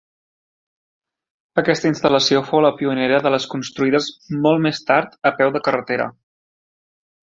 Aquesta 1.63 1.91
instal·lació 1.91 2.41
fou 2.49 2.65
la 2.67 2.73
pionera 2.81 3.21
de 3.29 3.35
les 3.37 3.49
construïdes 3.55 4.11
molt 4.49 4.67
més 4.67 4.85
tard 4.93 5.19
a 5.33 5.37
peu 5.41 5.57
de 5.59 5.67
carretera. 5.71 6.13